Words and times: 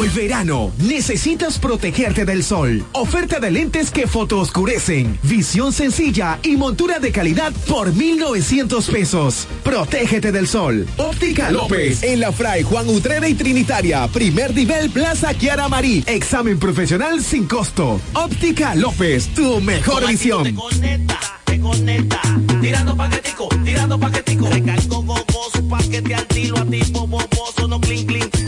Llegó 0.00 0.04
el 0.04 0.10
verano. 0.10 0.72
Necesitas 0.78 1.58
protegerte 1.58 2.24
del 2.24 2.42
sol. 2.42 2.84
Oferta 2.92 3.38
de 3.38 3.50
lentes 3.50 3.90
que 3.90 4.06
fotooscurecen. 4.06 5.18
Visión 5.22 5.72
sencilla 5.72 6.38
y 6.42 6.56
montura 6.56 6.98
de 6.98 7.12
calidad 7.12 7.52
por 7.68 7.92
1,900 7.94 8.88
pesos. 8.88 9.46
Protégete 9.62 10.32
del 10.32 10.48
sol. 10.48 10.86
Óptica 10.96 11.50
López. 11.50 12.02
En 12.02 12.20
la 12.20 12.32
Fray 12.32 12.62
Juan 12.62 12.88
Utrera 12.88 13.28
y 13.28 13.34
Trinitaria. 13.34 14.06
Primer 14.08 14.54
nivel 14.54 14.90
Plaza 14.90 15.34
Kiara 15.34 15.68
Marí. 15.68 16.02
Examen 16.06 16.58
profesional 16.58 17.22
sin 17.22 17.46
costo. 17.46 18.00
Óptica 18.14 18.74
López. 18.74 19.28
Tu 19.34 19.60
mejor 19.60 20.06
visión. 20.06 20.44
Te 20.44 20.54
conecta, 20.54 21.20
te 21.44 21.60
conecta. 21.60 22.20
Tirando 22.62 22.96
paquetico, 22.96 23.48
tirando 23.64 23.98
paquetico. 23.98 24.48
Recargo 24.48 25.02
gogoso, 25.02 25.68
paquete 25.68 26.14
al 26.14 26.26
tiro, 26.26 26.58
a 26.58 26.64
tipo 26.64 27.06
boboso, 27.06 27.68
no 27.68 27.80
clink 27.80 28.08
clink. 28.08 28.39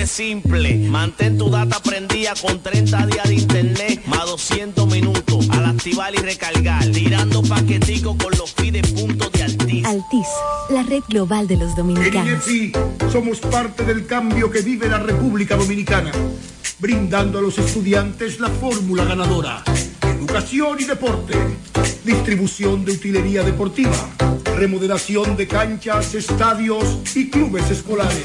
De 0.00 0.06
simple. 0.06 0.76
Mantén 0.88 1.36
tu 1.36 1.50
data 1.50 1.78
prendida 1.82 2.32
con 2.40 2.62
30 2.62 3.06
días 3.06 3.28
de 3.28 3.34
internet, 3.34 4.00
más 4.06 4.24
200 4.24 4.86
minutos. 4.86 5.46
Al 5.50 5.66
activar 5.66 6.14
y 6.14 6.18
recargar. 6.18 6.86
Tirando 6.90 7.42
paquetico 7.42 8.16
con 8.16 8.32
los 8.38 8.52
pide 8.52 8.80
puntos 8.80 9.30
de 9.32 9.42
Altis. 9.42 9.84
Altis, 9.84 10.26
la 10.70 10.82
red 10.84 11.02
global 11.06 11.46
de 11.46 11.58
los 11.58 11.70
En 11.72 11.76
dominicanos. 11.76 12.26
INEFI 12.26 12.72
somos 13.12 13.40
parte 13.40 13.84
del 13.84 14.06
cambio 14.06 14.50
que 14.50 14.62
vive 14.62 14.88
la 14.88 14.98
República 14.98 15.56
Dominicana, 15.56 16.12
brindando 16.78 17.38
a 17.38 17.42
los 17.42 17.58
estudiantes 17.58 18.40
la 18.40 18.48
fórmula 18.48 19.04
ganadora. 19.04 19.62
Educación 20.02 20.78
y 20.80 20.84
deporte, 20.84 21.34
distribución 22.04 22.86
de 22.86 22.92
utilería 22.92 23.42
deportiva, 23.42 24.08
remodelación 24.56 25.36
de 25.36 25.46
canchas, 25.46 26.14
estadios 26.14 27.00
y 27.14 27.28
clubes 27.28 27.70
escolares, 27.70 28.24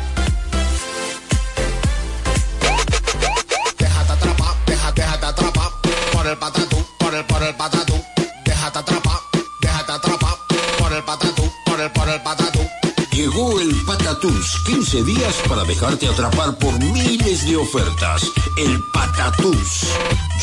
Por 7.41 7.47
el, 7.47 7.55
patatú. 7.55 8.05
Déjate 8.45 8.79
atrapar, 8.79 9.19
déjate 9.61 9.91
atrapar 9.91 10.35
por 10.77 10.93
el 10.93 11.03
patatú, 11.03 11.51
por 11.65 11.79
el, 11.79 11.91
por 11.91 12.07
el 12.07 12.21
patatú. 12.21 12.50
Llegó 13.41 13.59
el 13.59 13.73
Patatús, 13.87 14.61
15 14.67 15.03
días 15.03 15.35
para 15.49 15.63
dejarte 15.63 16.07
atrapar 16.07 16.55
por 16.59 16.77
miles 16.79 17.47
de 17.47 17.55
ofertas. 17.55 18.31
El 18.55 18.79
Patatús. 18.93 19.87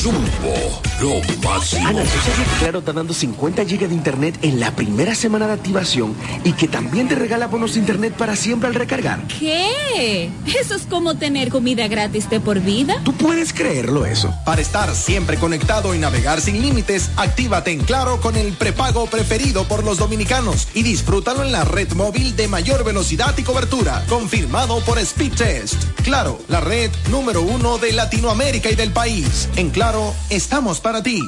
Jumbo, 0.03 0.81
lo 1.01 1.49
máximo. 1.49 1.89
Ana, 1.89 2.03
¿tú 2.03 2.09
sabías 2.09 2.49
que 2.49 2.59
Claro 2.61 2.79
está 2.81 2.93
dando 2.93 3.13
50 3.13 3.65
GB 3.65 3.89
de 3.89 3.95
internet 3.95 4.39
en 4.43 4.61
la 4.61 4.75
primera 4.75 5.15
semana 5.15 5.47
de 5.47 5.55
activación 5.55 6.15
y 6.45 6.53
que 6.53 6.69
también 6.69 7.09
te 7.09 7.15
regala 7.17 7.49
bonos 7.49 7.75
de 7.75 7.81
internet 7.81 8.15
para 8.17 8.37
siempre 8.37 8.69
al 8.69 8.75
recargar? 8.75 9.27
¿Qué? 9.27 10.31
Eso 10.47 10.75
es 10.75 10.83
como 10.83 11.17
tener 11.17 11.51
comida 11.51 11.89
gratis 11.89 12.31
de 12.31 12.41
por 12.41 12.61
vida. 12.61 13.01
¿Tú 13.05 13.13
puedes 13.13 13.53
creerlo 13.53 14.07
eso? 14.07 14.33
Para 14.45 14.61
estar 14.61 14.95
siempre 14.95 15.37
conectado 15.37 15.95
y 15.95 15.99
navegar 15.99 16.41
sin 16.41 16.63
límites, 16.63 17.11
actívate 17.17 17.73
en 17.73 17.81
Claro 17.81 18.21
con 18.21 18.37
el 18.37 18.53
prepago 18.53 19.07
preferido 19.07 19.65
por 19.65 19.85
los 19.85 19.99
dominicanos 19.99 20.69
y 20.75 20.83
disfrútalo 20.83 21.43
en 21.43 21.53
la 21.53 21.65
red 21.65 21.93
móvil 21.93 22.37
de 22.37 22.47
mayor 22.47 22.85
velocidad 22.89 23.37
y 23.37 23.43
cobertura, 23.43 24.03
confirmado 24.09 24.81
por 24.81 24.99
Speedtest. 24.99 25.75
Claro, 26.05 26.41
la 26.49 26.61
red 26.61 26.91
número 27.11 27.43
uno 27.43 27.77
de 27.77 27.93
Latinoamérica 27.93 28.71
y 28.71 28.77
del 28.77 28.93
país. 28.93 29.47
En 29.57 29.69
Claro, 29.69 30.15
estamos 30.31 30.81
para 30.81 31.03
ti. 31.03 31.21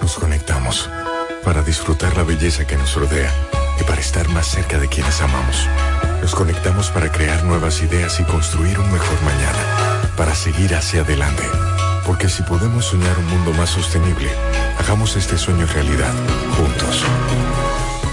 Nos 0.00 0.14
conectamos 0.14 0.88
para 1.44 1.62
disfrutar 1.62 2.16
la 2.16 2.22
belleza 2.22 2.68
que 2.68 2.76
nos 2.76 2.94
rodea 2.94 3.34
y 3.80 3.82
para 3.82 4.00
estar 4.00 4.28
más 4.28 4.46
cerca 4.46 4.78
de 4.78 4.88
quienes 4.88 5.20
amamos. 5.20 5.66
Nos 6.22 6.36
conectamos 6.36 6.88
para 6.90 7.10
crear 7.10 7.42
nuevas 7.42 7.82
ideas 7.82 8.20
y 8.20 8.22
construir 8.22 8.78
un 8.78 8.92
mejor 8.92 9.20
mañana, 9.22 10.12
para 10.16 10.36
seguir 10.36 10.72
hacia 10.76 11.00
adelante. 11.00 11.42
Porque 12.06 12.28
si 12.28 12.44
podemos 12.44 12.84
soñar 12.84 13.18
un 13.18 13.26
mundo 13.26 13.52
más 13.54 13.70
sostenible, 13.70 14.30
hagamos 14.78 15.16
este 15.16 15.36
sueño 15.36 15.66
realidad, 15.66 16.14
juntos. 16.56 17.02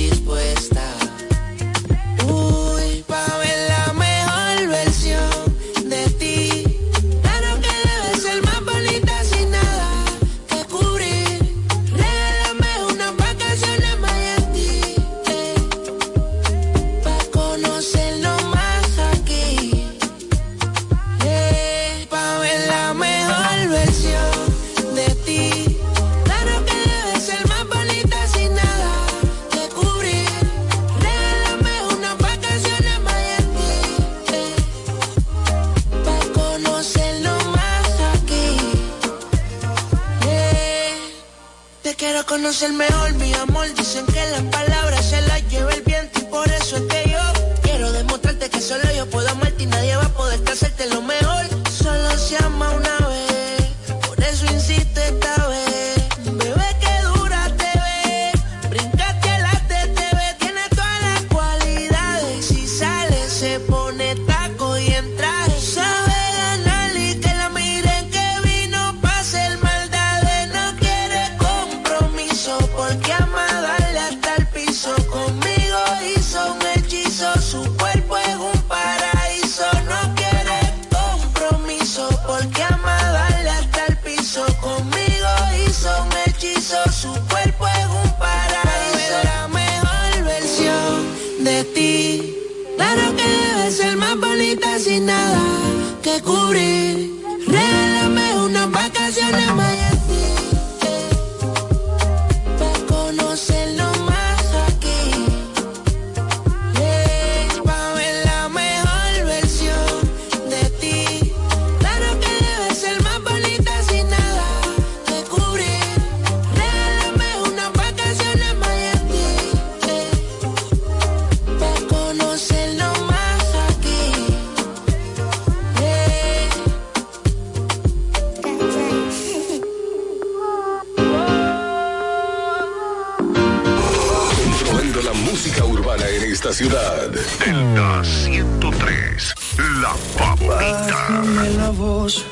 Delta 137.45 138.03
103, 138.03 139.33
la 139.81 139.95
favorita. 140.15 140.85
Bájame 140.87 141.49
la 141.57 141.69
voz, 141.71 142.23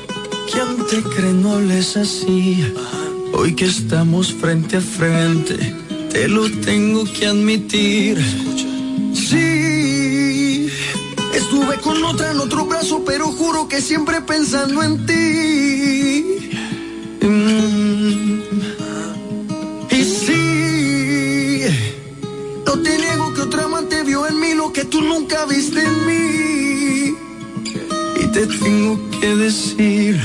¿quién 0.52 0.86
te 0.86 1.02
cree 1.10 1.32
no 1.32 1.60
les 1.60 1.96
así? 1.96 2.72
Hoy 3.32 3.56
que 3.56 3.64
estamos 3.64 4.32
frente 4.32 4.76
a 4.76 4.80
frente, 4.80 5.74
te 6.12 6.28
lo 6.28 6.48
tengo 6.60 7.04
que 7.12 7.26
admitir. 7.26 8.18
Sí, 9.12 10.70
estuve 11.34 11.76
con 11.78 12.04
otra 12.04 12.30
en 12.30 12.38
otro 12.38 12.66
brazo, 12.66 13.02
pero 13.04 13.26
juro 13.26 13.66
que 13.66 13.80
siempre 13.80 14.20
pensando 14.20 14.80
en 14.84 15.06
ti. 15.06 16.39
Nunca 25.00 25.44
viste 25.46 25.82
en 25.82 26.06
mí. 26.06 27.14
Y 28.20 28.26
te 28.32 28.46
tengo 28.46 28.98
que 29.20 29.34
decir 29.36 30.20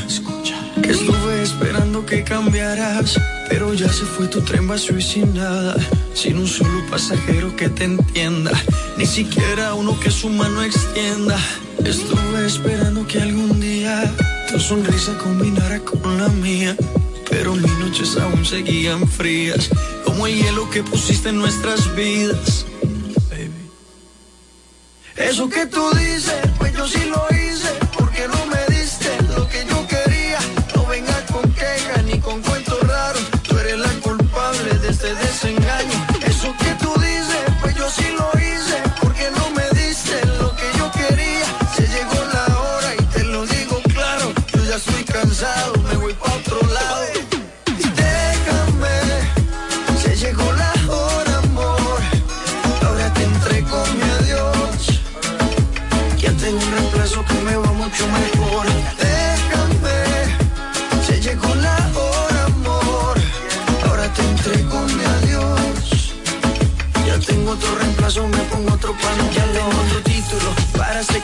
que 0.82 0.92
estuve 0.92 1.44
esperando 1.44 2.06
que 2.06 2.24
cambiaras, 2.24 3.20
pero 3.50 3.74
ya 3.74 3.92
se 3.92 4.06
fue 4.06 4.28
tu 4.28 4.42
tren 4.42 4.68
vacío 4.68 4.98
y 4.98 5.02
sin 5.02 5.34
nada, 5.34 5.76
sin 6.14 6.38
un 6.38 6.48
solo 6.48 6.86
pasajero 6.90 7.56
que 7.56 7.70
te 7.70 7.86
entienda, 7.86 8.52
ni 8.98 9.06
siquiera 9.06 9.74
uno 9.74 10.00
que 10.00 10.12
su 10.12 10.30
mano 10.30 10.62
extienda. 10.62 11.38
Estuve 11.84 12.46
esperando 12.46 13.06
que 13.08 13.22
algún 13.22 13.60
día 13.60 14.12
tu 14.52 14.60
sonrisa 14.60 15.18
combinara 15.18 15.80
con 15.80 16.18
la 16.18 16.28
mía, 16.30 16.76
pero 17.30 17.56
mis 17.56 17.72
noches 17.80 18.18
aún 18.18 18.46
seguían 18.46 19.08
frías, 19.08 19.70
como 20.04 20.28
el 20.28 20.36
hielo 20.36 20.70
que 20.70 20.84
pusiste 20.84 21.30
en 21.30 21.38
nuestras 21.38 21.96
vidas. 21.96 22.66
Eso 25.18 25.50
que 25.50 25.66
tú 25.66 25.82
dices, 25.96 26.36
pues 26.58 26.74
yo 26.74 26.86
sí 26.88 27.06
lo 27.06 27.26
hice, 27.32 27.70
porque 27.98 28.28
no 28.28 28.46
me 28.48 28.65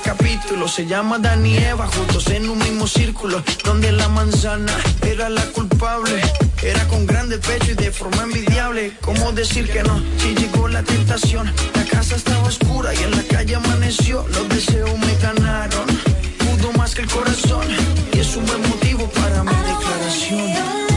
capítulo. 0.01 0.67
Se 0.67 0.85
llama 0.85 1.19
Dani 1.19 1.53
y 1.53 1.57
Eva, 1.57 1.87
juntos 1.87 2.27
en 2.27 2.49
un 2.49 2.57
mismo 2.59 2.87
círculo. 2.87 3.43
Donde 3.63 3.91
la 3.91 4.07
manzana 4.09 4.73
era 5.05 5.29
la 5.29 5.45
culpable. 5.47 6.21
Era 6.61 6.87
con 6.87 7.05
grande 7.05 7.37
pecho 7.37 7.71
y 7.71 7.75
de 7.75 7.91
forma 7.91 8.23
envidiable. 8.23 8.93
¿Cómo 9.01 9.31
decir 9.31 9.69
que 9.69 9.83
no? 9.83 10.01
Si 10.17 10.35
llegó 10.35 10.67
la 10.67 10.83
tentación. 10.83 11.51
La 11.75 11.85
casa 11.85 12.15
estaba 12.15 12.47
oscura 12.47 12.93
y 12.93 13.03
en 13.03 13.11
la 13.11 13.23
calle 13.23 13.55
amaneció. 13.55 14.25
Los 14.29 14.49
deseos 14.49 14.97
me 14.99 15.15
ganaron. 15.15 15.85
Pudo 16.39 16.71
más 16.73 16.93
que 16.95 17.01
el 17.01 17.09
corazón. 17.09 17.67
Y 18.13 18.19
es 18.19 18.35
un 18.35 18.45
buen 18.45 18.61
motivo 18.69 19.09
para 19.09 19.43
mi 19.43 19.55
declaración. 19.55 20.90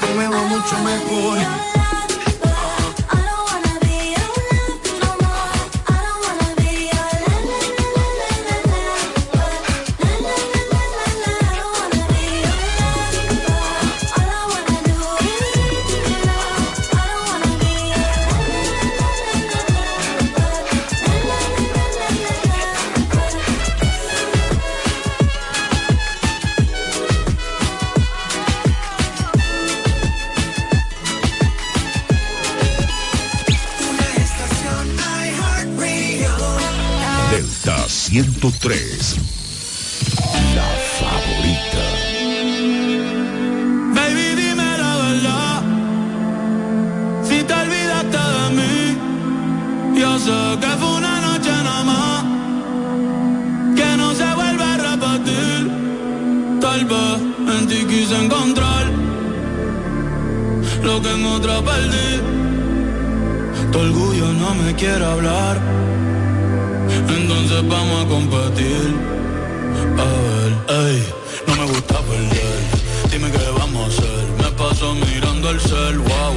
Que 0.00 0.14
me 0.14 0.28
va 0.28 0.42
mucho 0.44 0.78
mejor. 0.82 1.75
Delta 37.36 37.86
103. 37.86 39.16
La 40.54 40.70
favorita. 40.98 41.84
Baby, 43.94 44.28
dime 44.40 44.68
la 44.78 44.92
verdad. 45.04 45.62
Si 47.28 47.42
te 47.42 47.52
olvidaste 47.52 48.22
de 48.36 48.46
mí, 48.58 48.78
yo 50.00 50.18
sé 50.18 50.38
que 50.62 50.70
fue 50.80 50.90
una 50.96 51.20
noche 51.28 51.52
nada 51.68 51.84
más. 51.84 52.24
Que 53.76 53.88
no 53.98 54.14
se 54.14 54.28
vuelve 54.34 54.64
a 54.64 54.76
repetir. 54.88 55.60
Tal 56.58 56.84
vez 56.86 57.16
en 57.54 57.66
ti 57.68 57.84
quise 57.84 58.16
encontrar 58.24 58.84
lo 60.82 61.02
que 61.02 61.10
en 61.12 61.26
otra 61.26 61.60
perdí. 61.60 62.12
Tu 63.72 63.78
orgullo 63.78 64.32
no 64.32 64.54
me 64.54 64.74
quiere 64.74 65.04
hablar. 65.04 65.60
Vamos 67.62 68.04
a 68.04 68.08
competir. 68.08 68.94
A 69.96 70.04
ver, 70.04 70.52
ey, 70.68 71.06
no 71.46 71.56
me 71.56 71.66
gusta 71.72 72.00
perder. 72.02 73.10
Dime 73.10 73.30
qué 73.30 73.50
vamos 73.58 73.82
a 73.82 73.86
hacer. 73.86 74.26
Me 74.42 74.50
paso 74.58 74.94
mirando 74.94 75.50
el 75.50 75.60
cel, 75.60 75.98
wow, 75.98 76.34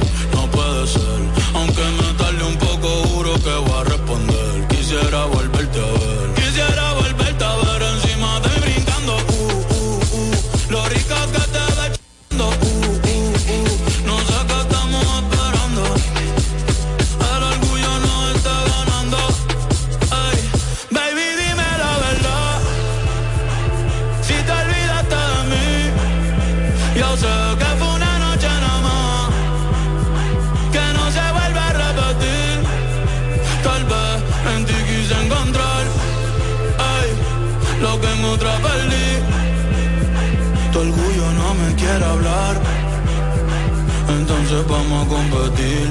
vamos 44.68 45.06
a 45.06 45.08
competir. 45.08 45.86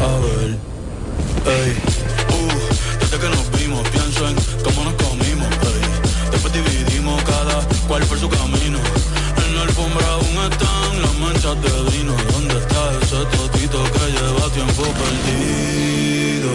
A 0.00 0.12
ver, 0.24 0.50
ey. 1.46 1.72
Uh, 2.30 2.58
desde 3.00 3.18
que 3.18 3.28
nos 3.28 3.50
vimos, 3.58 3.88
pienso 3.88 4.28
en 4.28 4.36
cómo 4.62 4.84
nos 4.84 4.94
comimos, 4.94 5.48
ey. 5.72 5.82
Después 6.30 6.52
dividimos 6.52 7.20
cada 7.24 7.60
cual 7.88 8.02
por 8.04 8.18
su 8.18 8.28
camino. 8.28 8.78
En 9.44 9.56
la 9.56 9.62
alfombra 9.62 10.06
aún 10.12 10.36
están 10.50 11.02
las 11.02 11.14
manchas 11.18 11.56
de 11.62 11.72
vino. 11.90 12.14
¿Dónde 12.32 12.56
está 12.56 12.82
ese 13.02 13.24
totito 13.36 13.82
que 13.94 14.06
lleva 14.12 14.48
tiempo 14.54 14.82
perdido? 15.00 16.52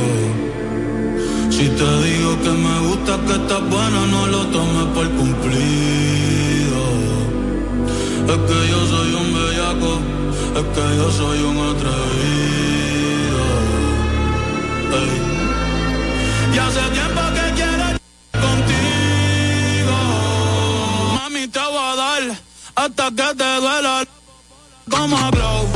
Si 1.52 1.68
te 1.70 1.90
digo 2.08 2.42
que 2.42 2.52
me 2.52 2.80
gusta, 2.88 3.20
que 3.28 3.34
estás 3.34 3.62
buena, 3.70 4.06
no 4.08 4.28
lo 4.28 4.46
tomes 4.48 4.88
por 4.96 5.10
cumplido. 5.12 6.84
Es 8.32 8.40
que 8.48 8.58
yo 8.72 8.88
soy 8.88 9.14
un 9.14 9.34
bellaco 9.34 10.16
es 10.56 10.64
que 10.64 10.98
yo 10.98 11.12
soy 11.12 11.40
un 11.44 11.58
atrevido. 11.58 13.44
Ey. 15.00 15.12
Y 16.54 16.58
hace 16.58 16.82
tiempo 16.92 17.22
que 17.36 17.46
quiero 17.56 17.88
contigo. 18.46 19.98
Mami, 21.16 21.48
te 21.50 21.60
voy 21.60 21.78
a 21.78 21.96
dar 21.98 22.24
hasta 22.76 23.06
que 23.12 23.36
te 23.36 23.56
duela. 23.60 24.06
Como 24.90 25.32
blow. 25.32 25.75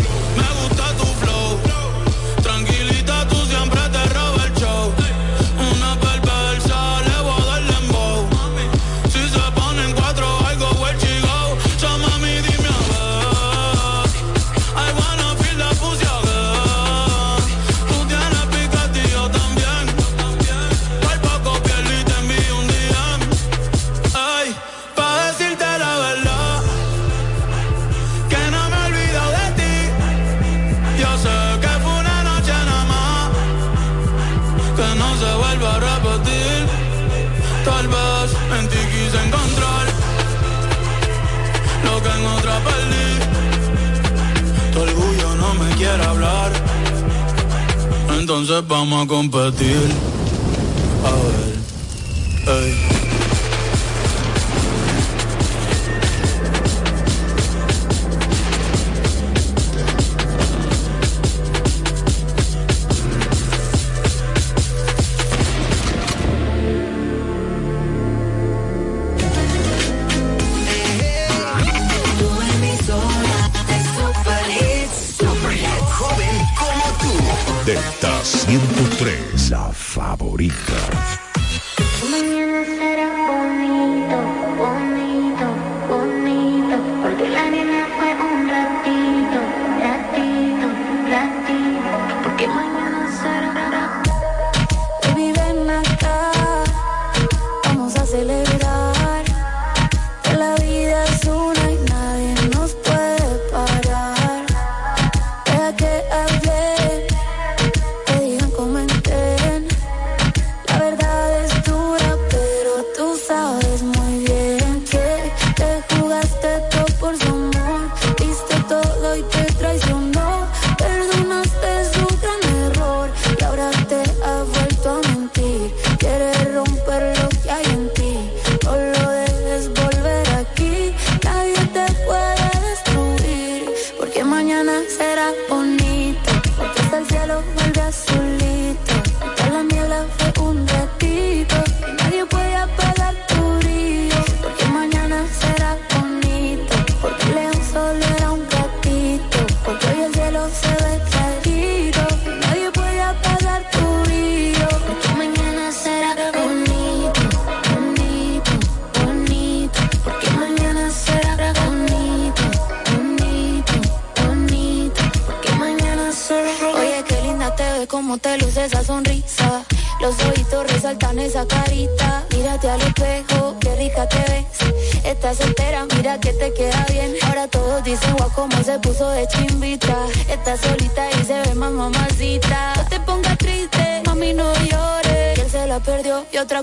entonces 48.41 48.67
vamos 48.69 49.03
a 49.03 49.07
competir. 49.07 49.91
A 51.03 51.11
ver. 51.11 51.57
Hey. 52.45 52.88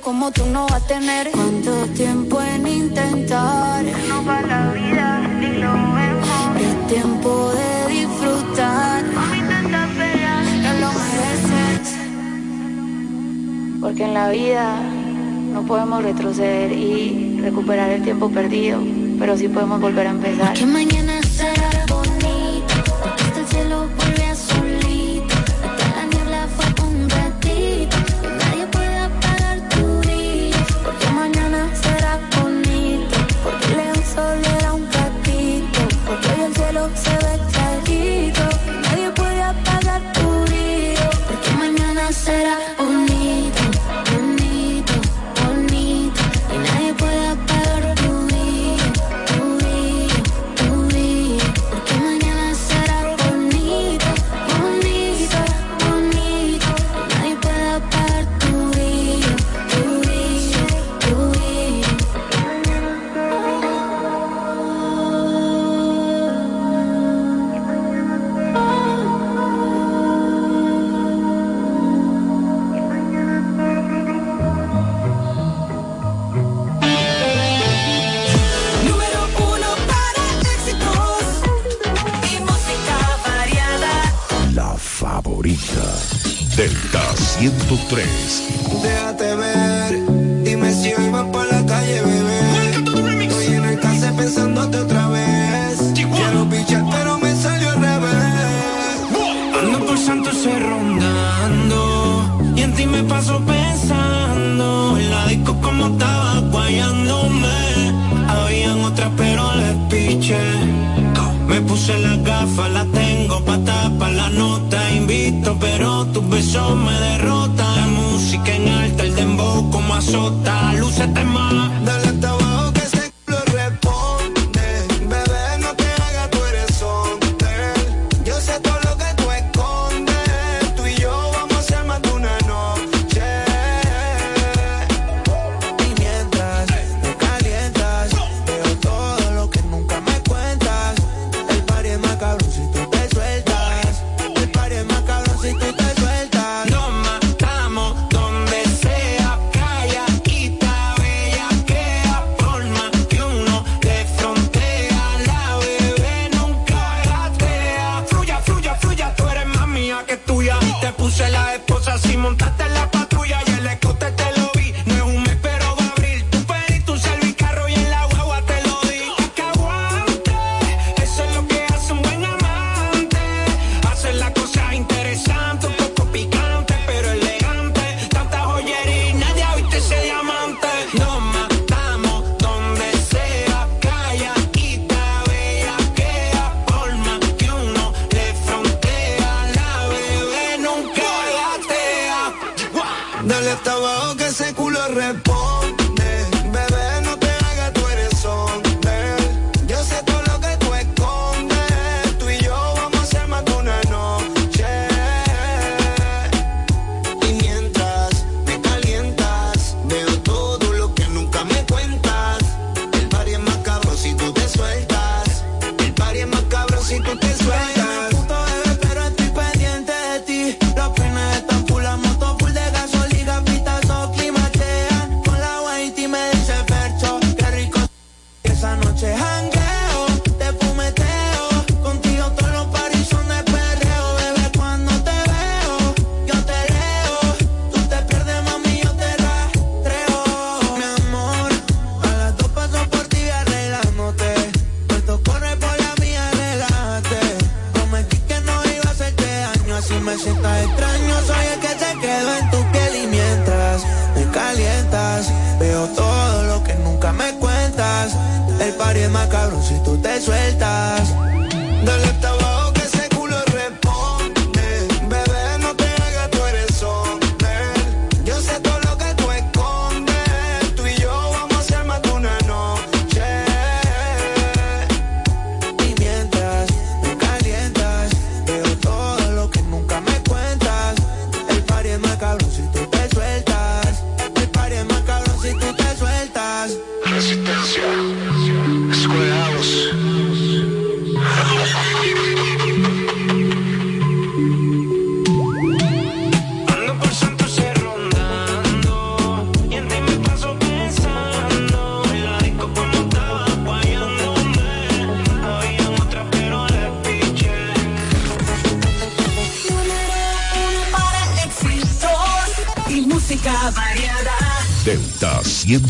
como 0.06 0.30
tú 0.30 0.46
no 0.46 0.68
va 0.68 0.76
a 0.76 0.80
tener. 0.80 1.32
¿Cuánto 1.32 1.84
tiempo 1.88 2.40
en 2.40 2.64
intentar? 2.68 3.84
No 4.08 4.24
va 4.24 4.40
la 4.40 4.70
vida, 4.70 5.18
ni 5.40 5.48
lo 5.58 5.72
mejor. 5.72 6.56
Es 6.60 6.86
tiempo 6.86 7.50
de 7.50 7.92
disfrutar. 7.92 9.04
Mami, 9.12 9.40
tanta 9.48 9.88
pena, 9.98 10.44
no 10.62 10.72
lo 10.82 10.90
mereces. 11.00 11.96
Porque 13.80 14.04
en 14.04 14.14
la 14.14 14.30
vida 14.30 14.80
no 15.52 15.66
podemos 15.66 16.04
retroceder 16.04 16.70
y 16.70 17.40
recuperar 17.40 17.90
el 17.90 18.04
tiempo 18.04 18.30
perdido, 18.30 18.78
pero 19.18 19.36
sí 19.36 19.48
podemos 19.48 19.80
volver 19.80 20.06
a 20.06 20.10
empezar. 20.10 20.56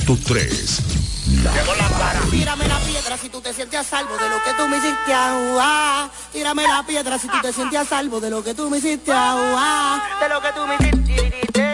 106.3. 0.07 1.43
La 1.43 1.51
para. 1.99 2.21
Tírame 2.31 2.69
la 2.69 2.79
piedra 2.79 3.17
si 3.17 3.29
tú 3.29 3.41
te 3.41 3.53
sientes 3.53 3.81
a 3.81 3.83
salvo 3.83 4.17
de 4.17 4.29
lo 4.29 4.43
que 4.45 4.53
tú 4.57 4.69
me 4.69 4.77
hiciste 4.77 5.13
agua. 5.13 6.09
Tírame 6.33 6.63
la 6.63 6.85
piedra 6.87 7.19
si 7.19 7.27
tú 7.27 7.37
te 7.43 7.53
sientes 7.53 7.81
a 7.81 7.85
salvo 7.85 8.21
de 8.21 8.31
lo 8.31 8.45
que 8.45 8.55
tú 8.55 8.71
me 8.71 8.79
hiciste 8.79 9.13
agua. 9.13 10.01
De 10.21 10.29
lo 10.29 10.41
que 10.41 10.53
tú 10.53 10.67
me 10.67 10.75
hiciste. 10.77 11.66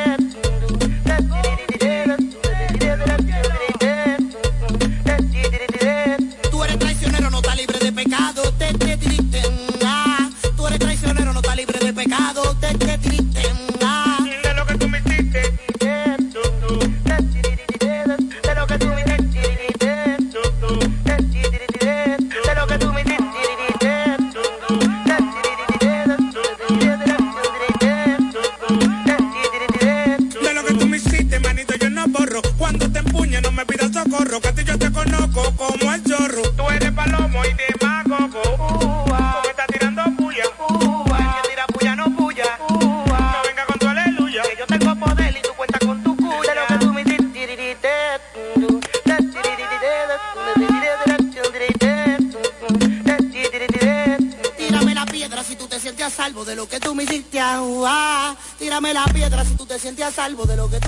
Salvo 60.12 60.44
de 60.44 60.56
lo 60.56 60.68
que 60.68 60.81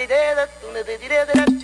Llegó 0.00 1.59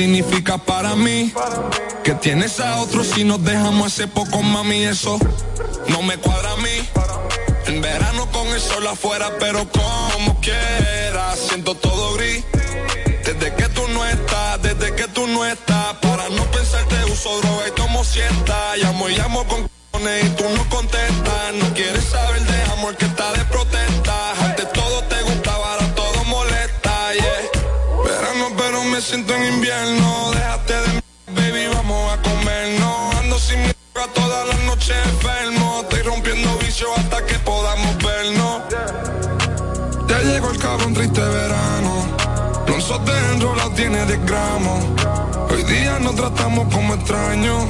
significa 0.00 0.56
para 0.56 0.96
mí. 0.96 1.30
Que 2.02 2.14
tienes 2.14 2.58
a 2.58 2.80
otro 2.80 3.04
si 3.04 3.22
nos 3.22 3.44
dejamos 3.44 3.88
hace 3.88 4.08
poco, 4.08 4.40
mami, 4.40 4.84
eso 4.84 5.18
no 5.88 6.00
me 6.02 6.16
cuadra 6.16 6.52
a 6.52 6.56
mí. 6.56 6.76
En 7.66 7.82
verano 7.82 8.26
con 8.32 8.46
el 8.48 8.60
sol 8.60 8.86
afuera, 8.86 9.30
pero 9.38 9.68
como 9.68 10.40
quiera, 10.40 11.36
siento 11.36 11.74
todo 11.74 12.14
gris. 12.14 12.42
Desde 13.26 13.54
que 13.54 13.68
tú 13.76 13.82
no 13.92 14.06
estás, 14.06 14.62
desde 14.62 14.94
que 14.94 15.06
tú 15.08 15.26
no 15.26 15.44
estás, 15.44 15.94
para 16.00 16.30
no 16.30 16.44
pensarte 16.50 16.96
uso 17.12 17.38
droga 17.42 17.68
y 17.68 17.72
tomo 17.72 18.02
siesta. 18.02 18.76
Llamo 18.78 19.06
y 19.10 19.16
llamo 19.18 19.44
con 19.46 19.68
y 20.00 20.28
tú 20.30 20.44
no 20.56 20.66
contestas. 20.70 21.54
No 21.60 21.74
quieres 21.74 21.99
siento 29.10 29.34
en 29.34 29.54
invierno. 29.54 30.30
Déjate 30.32 30.74
de 30.74 31.02
baby, 31.34 31.66
vamos 31.74 32.12
a 32.12 32.22
comer. 32.22 32.78
No 32.78 33.10
ando 33.18 33.38
sin 33.40 33.60
mi 33.60 33.72
droga 33.92 34.12
toda 34.14 34.44
la 34.44 34.54
noche 34.66 34.92
enfermo. 35.04 35.80
Estoy 35.82 36.02
rompiendo 36.02 36.56
vicio 36.58 36.86
hasta 36.96 37.26
que 37.26 37.34
podamos 37.40 37.96
vernos. 37.98 38.62
Ya 40.06 40.18
llegó 40.20 40.50
el 40.50 40.58
cabrón 40.58 40.94
triste 40.94 41.20
verano. 41.20 42.06
Nosotros 42.68 43.16
enrolados 43.32 43.74
tiene 43.74 44.06
de 44.06 44.16
gramos. 44.18 44.84
Hoy 45.50 45.64
día 45.64 45.98
nos 45.98 46.14
tratamos 46.14 46.72
como 46.72 46.94
extraños. 46.94 47.64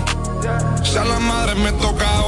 Si 0.84 0.98
a 0.98 1.04
la 1.04 1.18
madre 1.20 1.54
me 1.54 1.72
toca 1.72 2.20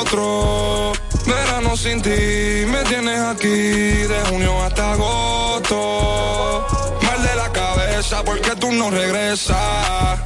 otro. 0.00 0.92
Verano 1.26 1.76
sin 1.78 2.02
ti, 2.02 2.66
me 2.66 2.82
tienes 2.88 3.20
aquí 3.20 3.48
de 4.12 4.20
junio 4.28 4.62
hasta 4.62 4.92
agosto. 4.92 6.89
Porque 8.00 8.56
tú 8.56 8.72
no 8.72 8.90
regresas. 8.90 10.18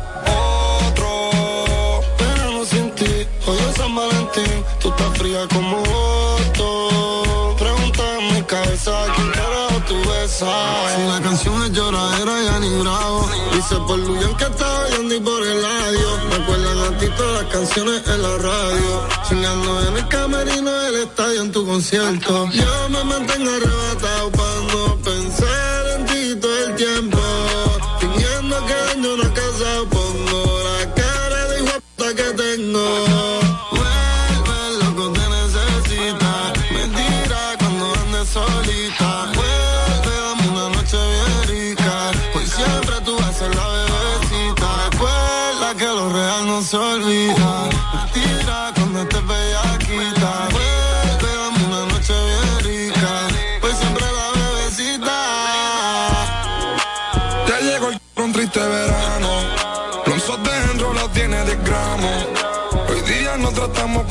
Otro. 0.87 2.01
Verano 2.21 2.65
sin 2.65 2.89
ti, 2.93 3.27
hoy 3.47 3.59
es 3.69 3.77
San 3.77 3.93
Valentín. 3.97 4.65
Tú 4.79 4.91
estás 4.91 5.19
fría 5.19 5.41
como 5.53 5.79
voto. 5.79 7.57
Pregunta 7.59 8.03
en 8.21 8.35
mi 8.35 8.43
cabeza 8.43 8.93
quién 9.17 9.29
carajo 9.33 9.83
tú 9.89 9.97
besas. 10.09 10.95
Si 10.95 11.03
la 11.03 11.21
canción 11.21 11.65
es 11.65 11.73
lloradera, 11.73 12.43
ya 12.45 12.61
ni 12.61 12.69
bravo. 12.81 13.29
Dice 13.53 13.75
por 13.89 13.99
Luyan 13.99 14.37
que 14.37 14.45
oyendo 14.45 15.15
y 15.17 15.21
por 15.21 15.45
el 15.45 15.61
radio. 15.61 16.09
Me 16.29 16.35
acuerdan 16.37 16.79
a 16.79 16.99
ti 16.99 17.07
todas 17.17 17.43
las 17.43 17.53
canciones 17.53 18.03
en 18.07 18.23
la 18.23 18.39
radio. 18.39 19.09
Chingando 19.29 19.89
en 19.89 19.97
el 19.97 20.09
camerino 20.09 20.71
del 20.71 20.95
estadio 21.03 21.43
en 21.43 21.51
tu 21.51 21.67
concierto. 21.67 22.49
Yo 22.53 22.89
me 22.89 23.03
mantengo 23.03 23.51
arrebatado 23.51 24.31
para 24.31 24.61
no 24.73 24.97
pensar 25.03 25.54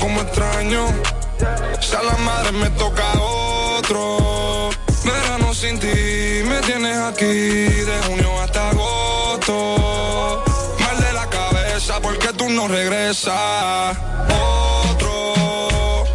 como 0.03 0.19
extraños. 0.21 0.91
Si 1.79 1.95
a 1.95 2.03
la 2.03 2.17
madre 2.17 2.51
me 2.51 2.69
toca 2.71 3.05
otro. 3.77 4.69
Verano 5.05 5.53
sin 5.53 5.79
ti, 5.79 5.95
me 6.45 6.59
tienes 6.67 6.97
aquí 6.97 7.35
de 7.89 7.97
junio 8.07 8.41
hasta 8.41 8.69
agosto. 8.71 10.43
Mal 10.79 10.97
de 11.05 11.13
la 11.13 11.29
cabeza 11.29 12.01
porque 12.01 12.27
tú 12.33 12.49
no 12.49 12.67
regresas. 12.67 13.97
Otro. 14.91 15.33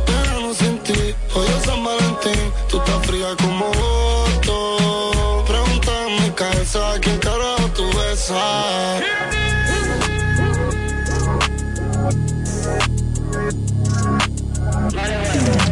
Verano 0.06 0.52
sin 0.52 0.78
ti, 0.80 1.14
hoy 1.34 1.46
es 1.56 1.64
San 1.64 1.82
Valentín. 1.82 2.52
Tú 2.68 2.78
estás 2.78 3.06
fría 3.06 3.28
como 3.38 3.72
en 6.08 6.22
mi 6.22 6.30
cabeza 6.32 6.80
quién 7.00 7.18
carajo 7.18 7.68
tú 7.74 7.84
besas. 7.96 9.07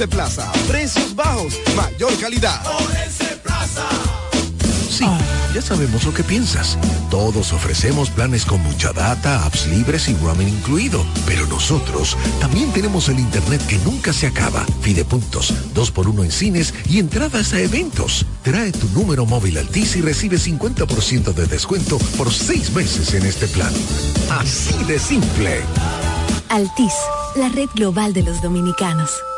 Orense 0.00 0.16
Plaza. 0.16 0.50
Precios 0.66 1.14
bajos, 1.14 1.60
mayor 1.76 2.18
calidad. 2.18 2.58
Orense 2.66 3.36
Plaza. 3.42 3.86
Sí, 4.88 5.04
ya 5.54 5.60
sabemos 5.60 6.04
lo 6.04 6.14
que 6.14 6.24
piensas. 6.24 6.78
Todos 7.10 7.52
ofrecemos 7.52 8.08
planes 8.08 8.46
con 8.46 8.62
mucha 8.62 8.94
data, 8.94 9.44
apps 9.44 9.66
libres 9.66 10.08
y 10.08 10.14
roaming 10.14 10.48
incluido. 10.48 11.04
Pero 11.26 11.46
nosotros 11.48 12.16
también 12.40 12.72
tenemos 12.72 13.10
el 13.10 13.18
internet 13.18 13.60
que 13.66 13.76
nunca 13.80 14.14
se 14.14 14.26
acaba. 14.26 14.64
Fidepuntos, 14.80 15.52
2x1 15.74 16.24
en 16.24 16.32
cines 16.32 16.72
y 16.88 16.98
entradas 16.98 17.52
a 17.52 17.60
eventos. 17.60 18.24
Trae 18.42 18.72
tu 18.72 18.88
número 18.98 19.26
móvil 19.26 19.58
Altis 19.58 19.96
y 19.96 20.00
recibe 20.00 20.38
50% 20.38 21.34
de 21.34 21.44
descuento 21.44 21.98
por 22.16 22.32
seis 22.32 22.72
meses 22.72 23.12
en 23.12 23.26
este 23.26 23.48
plan. 23.48 23.72
Así 24.30 24.82
de 24.84 24.98
simple. 24.98 25.60
Altis, 26.48 26.94
la 27.36 27.50
red 27.50 27.68
global 27.74 28.14
de 28.14 28.22
los 28.22 28.40
dominicanos. 28.40 29.10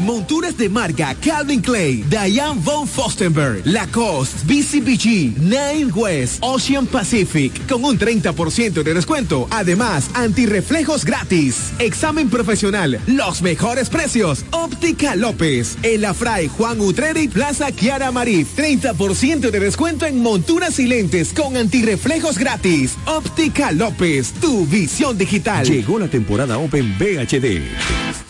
Monturas 0.00 0.56
de 0.56 0.68
marca 0.70 1.14
Calvin 1.14 1.60
Clay, 1.60 2.02
Diane 2.08 2.58
von 2.62 2.88
Fostenberg, 2.88 3.60
Lacoste, 3.66 4.46
BCBG, 4.46 5.38
Nine 5.38 5.92
West, 5.94 6.38
Ocean 6.40 6.86
Pacific, 6.86 7.66
con 7.68 7.84
un 7.84 7.98
30% 7.98 8.82
de 8.82 8.94
descuento. 8.94 9.46
Además, 9.50 10.08
antirreflejos 10.14 11.04
gratis. 11.04 11.72
Examen 11.78 12.30
profesional, 12.30 12.98
los 13.06 13.42
mejores 13.42 13.90
precios. 13.90 14.44
Óptica 14.52 15.16
López, 15.16 15.76
El 15.82 16.04
Afray, 16.06 16.48
Juan 16.48 16.80
Utrera 16.80 17.20
y 17.20 17.28
Plaza 17.28 17.70
Kiara 17.70 18.10
Marí. 18.10 18.46
30% 18.56 19.50
de 19.50 19.60
descuento 19.60 20.06
en 20.06 20.22
monturas 20.22 20.78
y 20.78 20.86
lentes 20.86 21.34
con 21.34 21.58
antirreflejos 21.58 22.38
gratis. 22.38 22.96
Óptica 23.04 23.70
López, 23.72 24.32
tu 24.40 24.64
visión 24.66 25.18
digital. 25.18 25.66
Llegó 25.66 25.98
la 25.98 26.08
temporada 26.08 26.56
Open 26.56 26.96
VHD. 26.98 28.29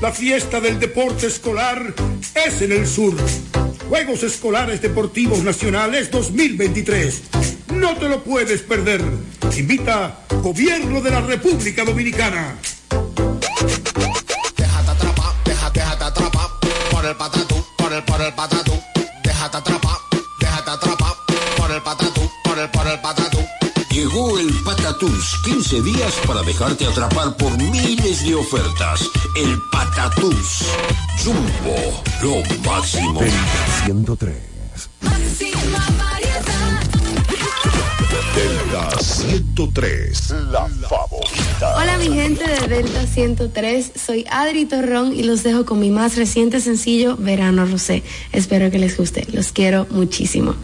La 0.00 0.12
fiesta 0.12 0.60
del 0.60 0.80
deporte 0.80 1.26
escolar 1.26 1.94
es 2.46 2.62
en 2.62 2.72
el 2.72 2.86
sur. 2.86 3.14
Juegos 3.90 4.22
Escolares 4.22 4.80
Deportivos 4.80 5.42
Nacionales 5.42 6.10
2023. 6.10 7.22
No 7.74 7.94
te 7.96 8.08
lo 8.08 8.24
puedes 8.24 8.62
perder. 8.62 9.02
Invita 9.58 10.20
Gobierno 10.42 11.02
de 11.02 11.10
la 11.10 11.20
República 11.20 11.84
Dominicana. 11.84 12.56
Déjate 14.56 14.90
atrapar, 14.90 15.34
déjate, 15.44 15.80
déjate 15.80 16.04
atrapar 16.04 16.48
por 16.90 17.04
el 17.04 17.16
patatú, 17.16 17.66
por 17.76 17.92
el, 17.92 18.02
por 18.04 18.22
el 18.22 18.32
patatú. 18.32 18.82
Déjate 19.22 19.56
atrapar, 19.58 19.98
déjate 20.40 20.70
atrapar 20.70 21.12
por 21.58 21.70
el 21.70 21.82
patatú, 21.82 22.30
por 22.42 22.58
el, 22.58 22.70
por 22.70 22.86
el 22.86 23.00
patatú. 23.00 23.19
15 24.98 25.82
días 25.82 26.14
para 26.26 26.42
dejarte 26.42 26.86
atrapar 26.86 27.36
por 27.36 27.56
miles 27.56 28.24
de 28.24 28.34
ofertas. 28.34 29.08
El 29.36 29.58
Patatús. 29.70 30.66
Jumbo, 31.22 32.02
lo 32.22 32.42
máximo. 32.68 33.20
Delta 33.20 33.84
103. 33.84 34.36
Máxima. 35.02 36.10
Delta 38.34 38.90
103, 38.98 40.30
la 40.50 40.68
favorita. 40.88 41.76
Hola 41.76 41.98
mi 41.98 42.14
gente 42.14 42.44
de 42.46 42.68
Delta 42.68 43.06
103, 43.06 43.92
soy 43.96 44.24
Adri 44.30 44.66
Torrón 44.66 45.12
y 45.12 45.24
los 45.24 45.42
dejo 45.42 45.66
con 45.66 45.80
mi 45.80 45.90
más 45.90 46.16
reciente 46.16 46.60
sencillo, 46.60 47.16
Verano 47.16 47.66
Rosé. 47.66 48.02
Espero 48.32 48.70
que 48.70 48.78
les 48.78 48.96
guste, 48.96 49.26
los 49.32 49.52
quiero 49.52 49.86
muchísimo. 49.90 50.54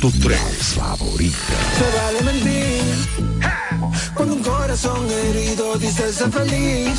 103. 0.00 0.38
favorita. 0.76 1.36
Se 1.76 1.86
vale 1.98 2.22
mentir. 2.22 2.82
Cuando 4.14 4.34
un 4.36 4.42
corazón 4.42 5.06
herido 5.10 5.76
dice 5.76 6.10
ser 6.10 6.30
feliz. 6.30 6.98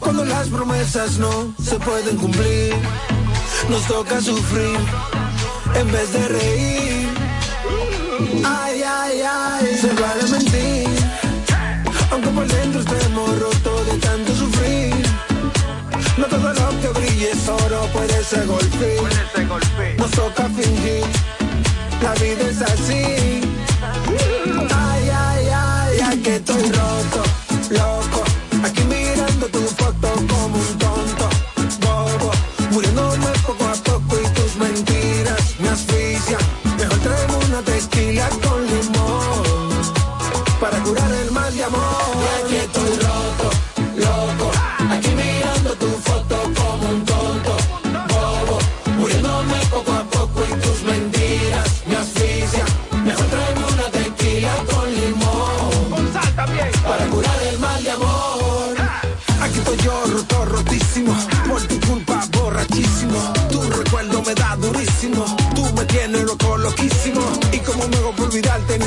Cuando 0.00 0.24
las 0.24 0.48
promesas 0.48 1.18
no 1.18 1.54
se 1.62 1.78
pueden 1.78 2.16
cumplir. 2.16 2.74
Nos 3.68 3.86
toca 3.86 4.20
sufrir 4.20 4.76
en 5.76 5.92
vez 5.92 6.12
de 6.12 6.28
reír. 6.28 7.08
Ay, 8.44 8.82
ay, 8.82 9.22
ay. 9.22 9.78
Se 9.80 9.92
vale 9.92 10.24
mentir. 10.32 10.88
Aunque 12.10 12.28
por 12.30 12.48
dentro 12.48 12.80
estemos 12.80 13.38
rotos 13.38 13.86
de 13.86 13.98
tanto 13.98 14.34
sufrir. 14.34 14.94
No 16.16 16.24
todo 16.24 16.52
lo 16.52 16.80
que 16.80 16.88
brille 16.98 17.30
es 17.30 17.48
oro 17.48 17.86
puede 17.92 18.24
ser 18.24 18.46
golpe. 18.48 18.96
Nos 19.96 20.10
toca 20.10 20.48
fingir 20.48 21.04
la 22.02 22.14
vida 22.14 22.48
es 22.48 22.62
así. 22.62 23.47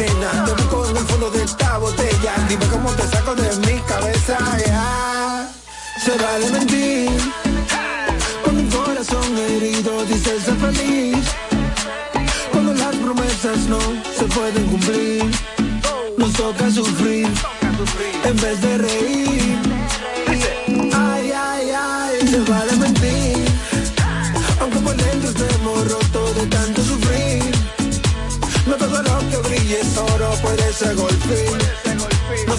nena. 0.02 0.46
Te 0.46 0.52
busco 0.54 0.90
en 0.90 0.98
el 0.98 1.06
fondo 1.06 1.30
de 1.32 1.44
esta 1.44 1.78
botella. 1.78 2.34
Dime 2.50 2.66
cómo 2.68 2.90
te 2.92 3.04
saco 3.08 3.36
de 3.36 3.50
mi 3.68 3.80
cabeza. 3.82 4.38
Yeah. 4.66 5.50
Se 6.04 6.12
vale 6.24 6.50
mentir. 6.52 7.12
Cuando 8.44 8.62
un 8.62 8.70
corazón 8.70 9.38
herido 9.38 10.06
dice 10.06 10.40
ser 10.42 10.58
feliz. 10.66 11.26
Cuando 12.52 12.74
las 12.74 12.96
promesas 12.96 13.60
no 13.68 13.80
se 14.18 14.26
pueden 14.26 14.66
cumplir 14.68 15.11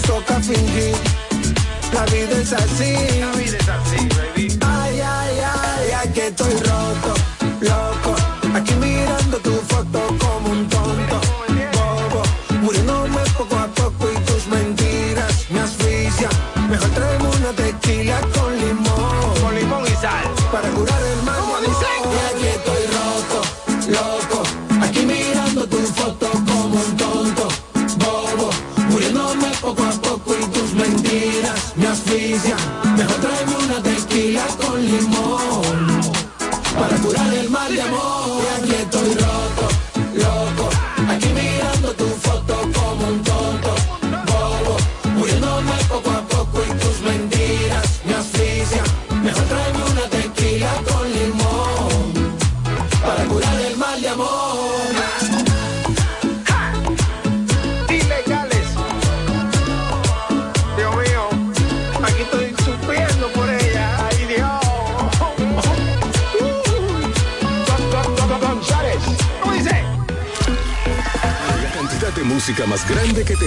toca 0.03 0.39
fingir. 0.39 0.95
La 1.93 2.05
vida 2.05 2.37
es 2.41 2.53
así. 2.53 2.93
La 3.19 3.31
vida 3.31 3.57
es 3.59 3.69
así, 3.69 4.07
baby. 4.17 4.59
Ay, 4.61 4.99
ay, 4.99 5.37
ay, 5.39 5.91
ay, 5.99 6.09
que 6.13 6.27
estoy 6.27 6.53
roto 6.53 7.22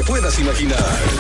puedas 0.07 0.39
imaginar. 0.39 1.16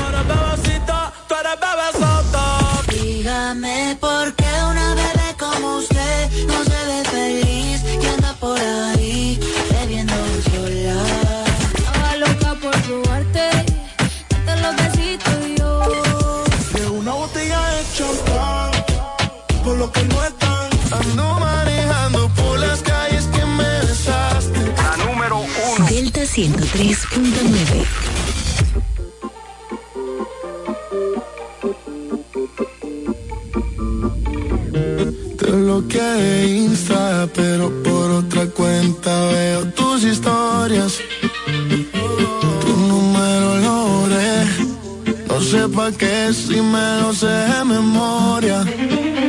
Si 46.37 46.61
me 46.61 47.01
lo 47.01 47.13
sé 47.13 47.27
de 47.27 47.65
memoria. 47.65 48.63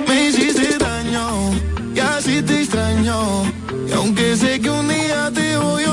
Me 0.07 0.27
hiciste 0.27 0.77
daño 0.77 1.51
y 1.95 1.99
así 1.99 2.41
te 2.41 2.61
extraño. 2.61 3.43
Y 3.87 3.91
aunque 3.93 4.35
sé 4.35 4.59
que 4.59 4.69
un 4.69 4.87
día 4.87 5.31
te 5.33 5.57
voy 5.57 5.83
a 5.85 5.86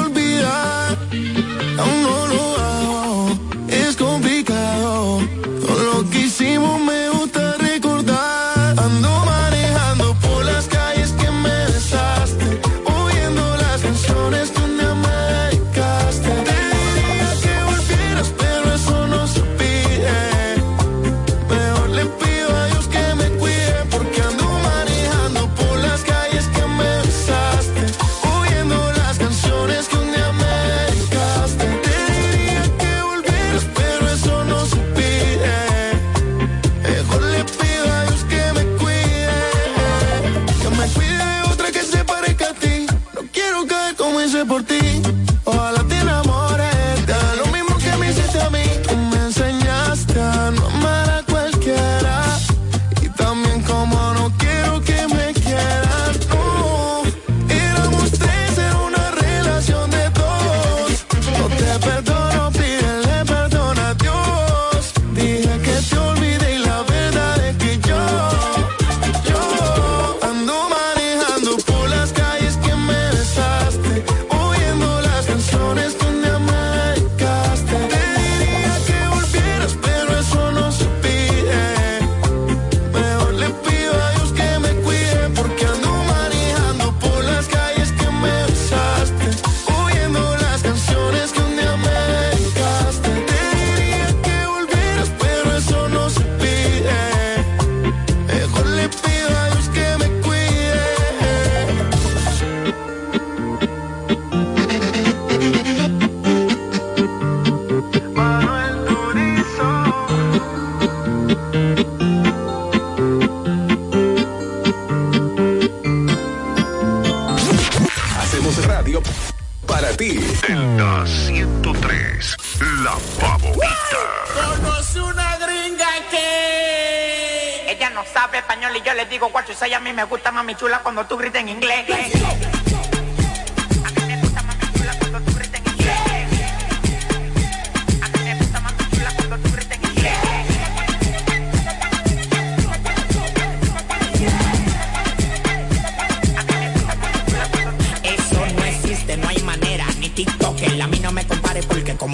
103, 121.07 122.37
la 122.83 122.93
favorita. 123.19 124.03
Conocí 124.35 124.99
una 124.99 125.37
gringa 125.37 125.87
que. 126.11 127.71
Ella 127.71 127.91
no 127.91 128.05
sabe 128.05 128.39
español 128.39 128.77
y 128.77 128.83
yo 128.83 128.95
le 128.95 129.05
digo, 129.07 129.29
guacho, 129.29 129.53
si 129.53 129.73
a 129.73 129.81
mí 129.81 129.93
me 129.93 130.05
gusta 130.05 130.33
mami 130.33 130.55
chula 130.55 130.81
cuando 130.81 131.05
tú 131.05 131.17
grites 131.17 131.43
en 131.43 131.49
inglés. 131.51 131.85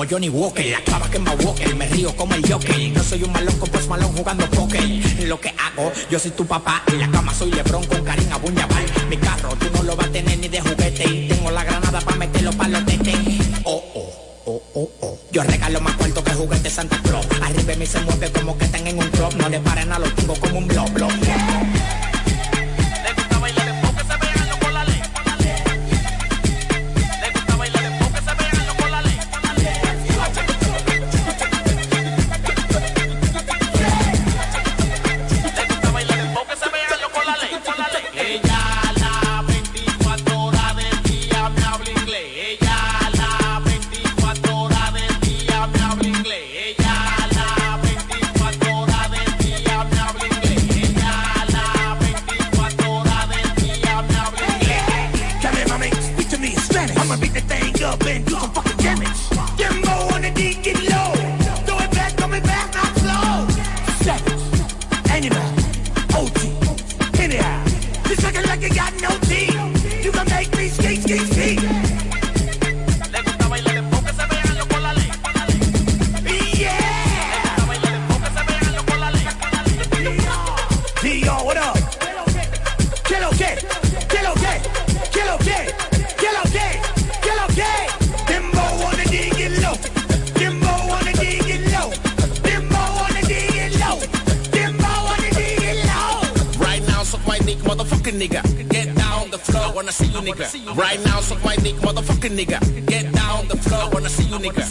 como 0.01 0.11
Johnny 0.11 0.31
Walker, 0.31 0.65
la 0.65 0.81
clava 0.81 1.11
que 1.11 1.19
me 1.19 1.31
Walker, 1.31 1.75
me 1.77 1.87
río 1.87 2.17
como 2.17 2.35
el 2.35 2.51
Joker. 2.51 2.75
No 2.95 3.03
soy 3.03 3.23
un 3.23 3.33
malón 3.33 3.55
con 3.59 3.69
post 3.69 3.73
pues 3.73 3.89
malón 3.89 4.17
jugando 4.17 4.49
póker. 4.49 4.83
Lo 5.27 5.39
que 5.39 5.51
hago, 5.51 5.93
yo 6.11 6.19
soy 6.19 6.31
tu 6.31 6.47
papá. 6.47 6.83
En 6.87 7.01
la 7.01 7.11
cama 7.11 7.35
soy 7.35 7.51
Lebron 7.51 7.85
con 7.85 8.03
Karim 8.03 8.33
Abuñabal. 8.33 8.85
Mi 9.11 9.19
carro, 9.19 9.51
tú 9.57 9.67
no 9.75 9.83
lo 9.83 9.97
vas 9.97 10.07
a 10.07 10.11
tener 10.11 10.39
ni 10.39 10.49
de 10.49 10.59
juguete. 10.59 11.05
Y 11.05 11.29
tengo 11.29 11.51
la 11.51 11.65
granada 11.65 12.01
para 12.01 12.17
meterlo 12.17 12.51
para 12.53 12.71
los 12.71 12.87
tetes. 12.87 13.15
Oh, 13.65 13.85
oh, 13.95 14.41
oh, 14.47 14.63
oh, 14.75 14.91
oh. 15.03 15.19
Yo 15.33 15.43
regalo 15.43 15.83
más 15.83 15.95
cuarto 15.97 16.25
que 16.25 16.33
juguete 16.33 16.71
Santa 16.71 16.99
Claus. 17.03 17.27
Arriba 17.43 17.75
me 17.77 17.85
se 17.85 18.01
mueve 18.01 18.33
como 18.33 18.57
que 18.57 18.65
están 18.65 18.87
en 18.87 18.99
un 18.99 19.09
club. 19.11 19.35
No 19.37 19.51
le 19.51 19.61
paran 19.61 19.93
a 19.93 19.99
los 19.99 20.11
como 20.13 20.59
un 20.61 20.67
blog, 20.67 20.91
blog. 20.95 21.11
nigga. 98.21 98.69
Get 98.69 98.95
down 98.97 99.31
the 99.31 99.39
floor 99.39 99.73
when 99.75 99.89
I 99.89 99.93
see 99.93 100.07
you 100.07 100.21
nigga. 100.21 100.77
Right 100.77 101.03
now, 101.07 101.21
suck 101.21 101.43
my 101.43 101.57
dick, 101.57 101.77
motherfucking 101.77 102.37
nigga. 102.39 102.61
Get 102.87 103.13
down 103.13 103.49
the 103.49 103.57
floor 103.57 103.89
when 103.91 104.05
I 104.05 104.09
see 104.09 104.25
you 104.25 104.37
nigga. 104.37 104.70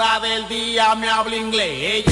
24 0.00 0.02
horas 0.02 0.22
del 0.22 0.48
día 0.48 0.94
me 0.94 1.10
habla 1.10 1.36
inglés. 1.36 2.04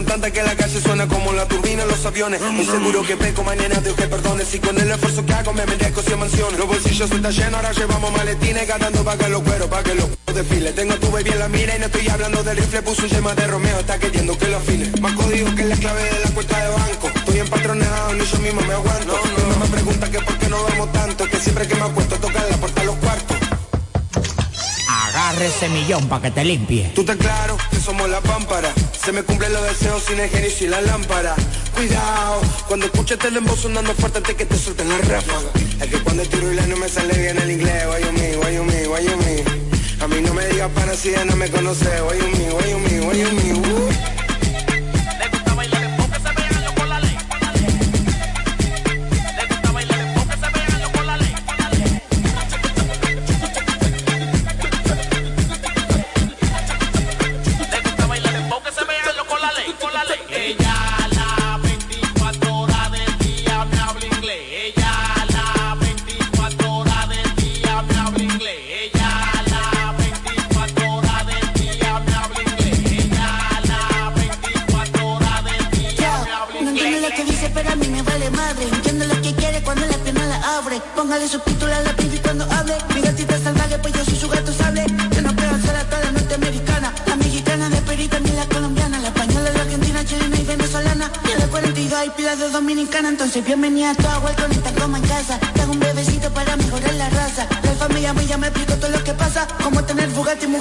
Son 0.00 0.06
tantas 0.06 0.30
que 0.30 0.42
la 0.42 0.56
calle 0.56 0.80
suena 0.80 1.06
como 1.06 1.32
la 1.32 1.46
turbina 1.46 1.84
de 1.84 1.90
los 1.90 2.06
aviones. 2.06 2.40
Muy 2.40 2.64
seguro 2.64 3.02
que 3.02 3.16
peco 3.16 3.42
mañana 3.42 3.80
Dios 3.80 3.94
que 3.94 4.06
perdone. 4.06 4.44
Si 4.46 4.58
con 4.58 4.78
el 4.80 4.90
esfuerzo 4.90 5.26
que 5.26 5.32
hago 5.34 5.52
me 5.52 5.66
merezco 5.66 6.00
100 6.00 6.18
mansiones. 6.18 6.58
Los 6.58 6.68
bolsillos 6.68 7.10
están 7.10 7.32
llenos, 7.32 7.54
ahora 7.54 7.72
llevamos 7.72 8.12
maletines 8.12 8.66
ganando 8.66 9.04
pa' 9.04 9.18
que 9.18 9.28
los 9.28 9.42
cueros, 9.42 9.68
pa' 9.68 9.82
que 9.82 9.94
los 9.94 10.08
desfile. 10.34 10.72
Tengo 10.72 10.94
tu 10.96 11.10
baby 11.10 11.30
en 11.30 11.38
la 11.38 11.48
mira 11.48 11.76
y 11.76 11.80
no 11.80 11.86
estoy 11.86 12.08
hablando 12.08 12.42
del 12.42 12.56
rifle, 12.56 12.82
puso 12.82 13.02
un 13.02 13.08
yema 13.10 13.34
de 13.34 13.46
Romeo, 13.46 13.80
está 13.80 13.98
queriendo 13.98 14.38
que 14.38 14.48
lo 14.48 14.56
afine. 14.56 14.90
Más 15.02 15.12
código 15.12 15.54
que 15.54 15.64
la 15.64 15.76
clave 15.76 16.02
de 16.02 16.20
la 16.24 16.30
cuenta 16.30 16.64
de 16.64 16.70
banco. 16.70 17.06
Estoy 17.14 17.38
empatronado, 17.40 18.14
ni 18.14 18.24
yo 18.24 18.38
mismo 18.38 18.60
me 18.62 18.72
aguanto. 18.72 19.20
No, 19.36 19.48
no, 19.48 19.58
me 19.58 19.66
pregunta 19.66 20.10
que 20.10 20.20
por 20.20 20.38
qué 20.38 20.48
no 20.48 20.62
vamos 20.62 20.92
tanto, 20.92 21.24
que 21.26 21.36
siempre 21.36 21.68
que 21.68 21.74
me 21.74 21.82
acuesto 21.82 22.16
toca 22.16 22.42
la 22.48 22.56
puerta 22.56 22.80
a 22.80 22.84
los 22.84 22.96
cuartos. 22.96 23.36
Agarre 24.88 25.46
ese 25.46 25.68
millón 25.68 26.08
pa' 26.08 26.22
que 26.22 26.30
te 26.30 26.42
limpie. 26.42 26.90
Tú 26.94 27.02
estás 27.02 27.16
claro 27.16 27.58
que 27.70 27.80
somos 27.80 28.08
la 28.08 28.20
pámpara. 28.22 28.72
Se 29.04 29.12
me 29.12 29.22
cumplen 29.22 29.52
los 29.52 29.62
deseos 29.62 30.02
sin 30.02 30.20
el 30.20 30.28
genio 30.28 30.50
y 30.60 30.66
la 30.66 30.80
lámpara. 30.82 31.34
Cuidado, 31.74 32.42
cuando 32.68 32.86
escuches 32.86 33.18
el 33.24 33.36
embo 33.38 33.56
sonando 33.56 33.94
fuerte 33.94 34.18
antes 34.18 34.34
que 34.34 34.44
te 34.44 34.56
suelten 34.56 34.88
la 34.90 34.98
ráfaga. 34.98 35.48
Es 35.80 35.88
que 35.88 35.98
cuando 36.00 36.22
tiro 36.24 36.52
y 36.52 36.56
la 36.56 36.66
no 36.66 36.76
me 36.76 36.88
sale 36.88 37.16
bien 37.16 37.38
el 37.38 37.50
inglés. 37.50 37.84
Why 37.86 38.04
you 38.04 38.12
me, 38.12 38.36
why 38.36 38.54
you 38.54 38.64
me, 38.64 38.88
why 38.88 39.02
you 39.02 39.16
me. 39.16 40.04
A 40.04 40.06
mí 40.06 40.20
no 40.20 40.34
me 40.34 40.46
digas 40.48 40.70
para 40.72 40.94
si 40.94 41.12
ya 41.12 41.24
no 41.24 41.34
me 41.36 41.48
conoce. 41.50 41.86
Why 42.02 42.18
you 42.18 42.36
me, 42.36 42.52
why 42.52 42.70
you 42.70 42.78
me, 42.78 43.00
why 43.06 43.18
you 43.18 43.32
me. 43.32 43.68
uh. 43.68 43.99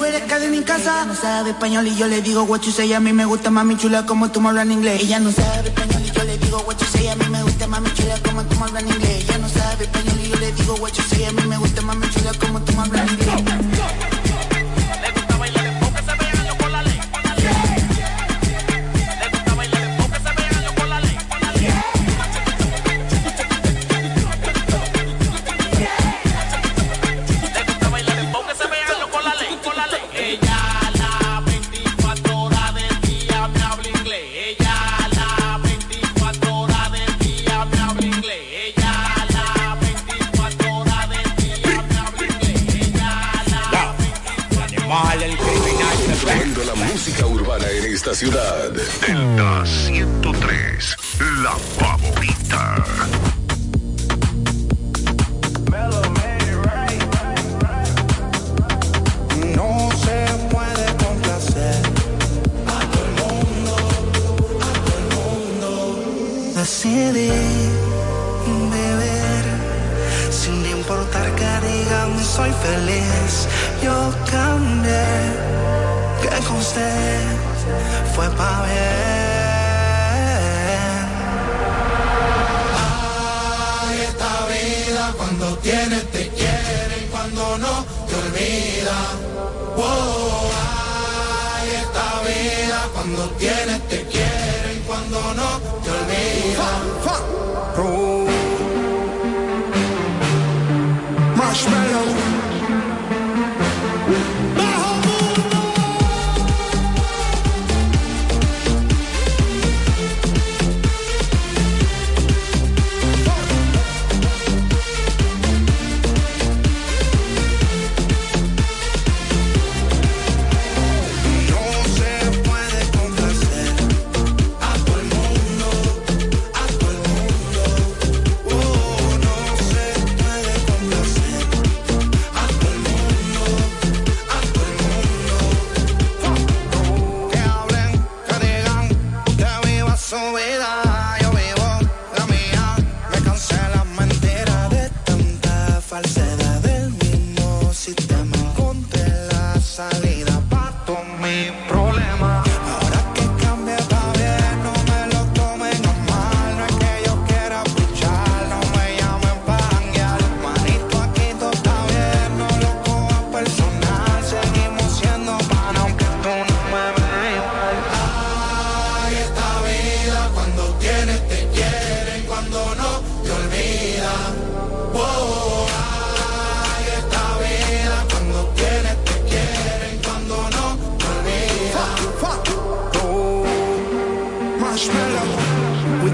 Mujeres 0.09 0.27
cadena 0.27 0.57
en 0.57 0.63
casa. 0.63 1.05
No 1.05 1.13
sabe 1.13 1.51
español 1.51 1.85
y 1.85 1.95
yo 1.95 2.07
le 2.07 2.23
digo 2.23 2.41
what 2.41 2.61
you 2.61 2.71
say. 2.71 2.91
A 2.93 2.99
mí 2.99 3.13
me 3.13 3.25
gusta 3.25 3.51
mami 3.51 3.77
chula 3.77 4.07
como 4.07 4.31
tú 4.31 4.41
me 4.41 4.49
hablas 4.49 4.65
en 4.65 4.71
inglés. 4.71 5.03
Ella 5.03 5.19
no 5.19 5.31
sabe 5.31 5.69
español 5.69 6.01
y 6.03 6.09
yo 6.09 6.23
le 6.23 6.37
digo 6.39 6.57
what 6.65 6.77
you 6.77 6.85
say. 6.87 7.07
A 7.09 7.15
mí 7.15 7.25
me 7.29 7.43
gusta 7.43 7.67
mami 7.67 7.93
chula 7.93 8.15
como 8.23 8.43
tú 8.45 8.55
me 8.55 8.63
hablas 8.63 8.81
en 8.81 8.89
inglés. 8.89 9.23
Ella 9.23 9.37
no 9.37 9.49
sabe 9.49 9.83
español 9.83 10.19
y 10.23 10.29
yo 10.29 10.35
le 10.37 10.51
digo 10.51 10.73
what 10.81 10.91
you 10.93 11.03
say. 11.03 11.25
A 11.25 11.31
mí 11.31 11.43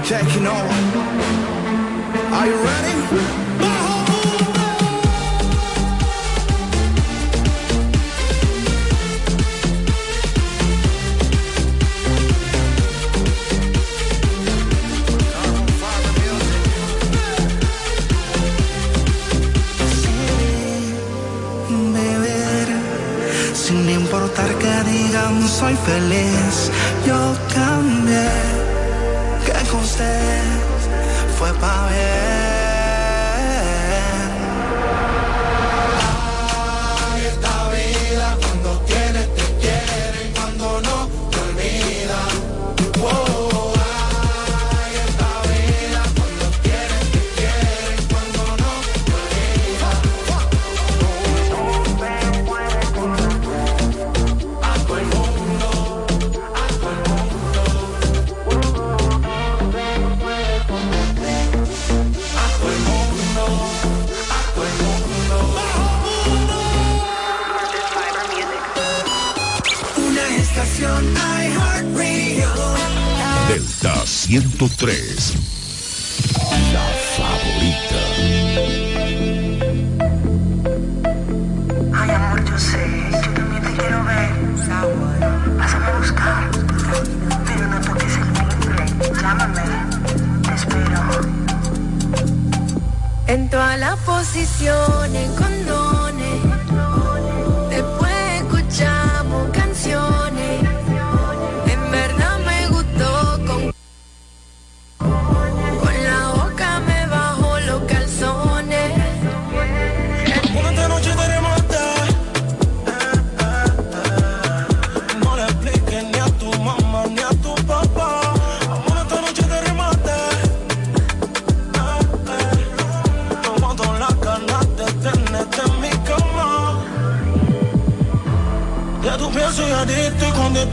taking 0.06 0.46
over. 0.46 0.68
Are 2.32 2.46
you 2.46 2.54
ready? 2.62 3.45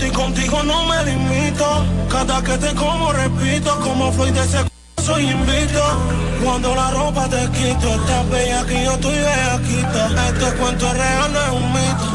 y 0.05 0.11
contigo 0.11 0.63
no 0.63 0.85
me 0.85 1.03
limito. 1.05 1.85
Cada 2.09 2.43
que 2.43 2.57
te 2.57 2.73
como 2.75 3.11
repito, 3.11 3.79
como 3.79 4.11
Floyd 4.11 4.33
de 4.33 4.41
ese 4.41 4.59
soy 5.03 5.29
invito. 5.29 5.83
Cuando 6.43 6.75
la 6.75 6.91
ropa 6.91 7.27
te 7.27 7.49
quito, 7.51 7.87
estás 7.95 8.29
bella 8.29 8.65
que 8.65 8.83
yo 8.83 8.91
estoy 8.91 9.15
bellaquita. 9.15 10.29
Este 10.29 10.57
cuento 10.57 10.87
es 10.87 10.93
real, 10.93 11.33
no 11.33 11.39
es 11.41 11.51
un 11.51 11.73
mito. 11.73 12.07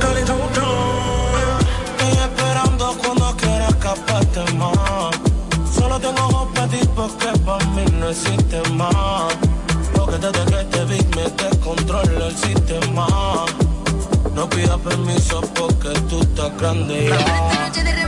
Calidad, 0.00 0.36
estoy 1.96 2.12
esperando 2.28 2.96
cuando 3.02 3.36
quieras 3.36 3.68
escaparte 3.70 4.52
más. 4.54 5.10
Solo 5.74 5.98
tengo 6.00 6.22
ojos 6.22 6.48
para 6.54 6.68
ti 6.68 6.80
porque 6.94 7.38
para 7.44 7.64
mí 7.66 7.84
no 7.98 8.08
existe 8.08 8.62
más. 8.70 9.34
Lo 9.94 10.06
que 10.06 10.18
desde 10.18 10.44
que 10.44 10.64
te 10.64 10.84
vi 10.84 10.98
me 11.16 11.24
descontrola 11.42 12.26
el 12.26 12.36
sistema. 12.36 13.39
No 14.40 14.48
pidas 14.48 14.78
permiso 14.78 15.42
porque 15.54 15.90
tú 16.08 16.22
estás 16.22 16.56
grande 16.56 17.10
ya. 17.10 17.99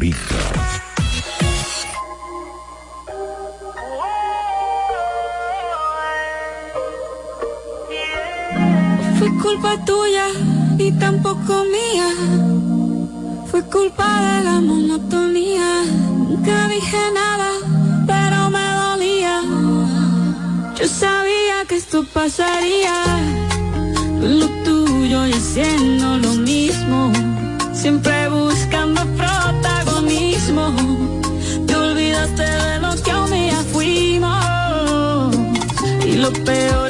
favorita. 0.00 0.40
fue 9.18 9.28
culpa 9.42 9.76
tuya 9.84 10.26
y 10.78 10.92
tampoco 10.92 11.64
mía. 11.64 12.08
Fue 13.50 13.62
culpa 13.64 14.38
de 14.38 14.44
la 14.44 14.60
monotonía. 14.60 15.84
Nunca 16.28 16.68
dije 16.68 16.98
nada, 17.12 17.50
pero 18.06 18.48
me 18.50 18.66
dolía. 18.84 19.42
Yo 20.78 20.88
sabía 20.88 21.64
que 21.68 21.76
esto 21.76 22.04
pasaría. 22.14 22.94
Lo 24.20 24.46
tuyo 24.64 25.26
y 25.26 25.32
haciendo 25.32 26.16
lo 26.18 26.34
mismo. 26.34 27.12
Siempre 27.74 28.28
buscando. 28.28 28.89
lo 36.20 36.30
peor 36.44 36.89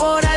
por 0.00 0.29